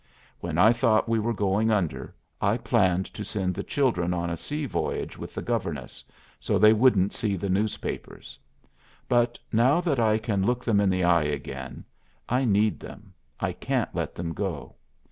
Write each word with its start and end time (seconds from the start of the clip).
When 0.39 0.57
I 0.57 0.73
thought 0.73 1.07
we 1.07 1.19
were 1.19 1.31
going 1.31 1.69
under 1.69 2.15
I 2.41 2.57
planned 2.57 3.05
to 3.13 3.23
send 3.23 3.53
the 3.53 3.61
children 3.61 4.15
on 4.15 4.31
a 4.31 4.35
sea 4.35 4.65
voyage 4.65 5.15
with 5.15 5.35
the 5.35 5.43
governess 5.43 6.03
so 6.39 6.57
they 6.57 6.73
wouldn't 6.73 7.13
see 7.13 7.35
the 7.35 7.49
newspapers. 7.51 8.39
But 9.07 9.37
now 9.53 9.79
that 9.81 9.99
I 9.99 10.17
can 10.17 10.43
look 10.43 10.65
them 10.65 10.79
in 10.79 10.89
the 10.89 11.03
eye 11.03 11.25
again, 11.25 11.85
I 12.27 12.45
need 12.45 12.79
them, 12.79 13.13
I 13.39 13.51
can't 13.53 13.93
let 13.93 14.15
them 14.15 14.33
go. 14.33 14.73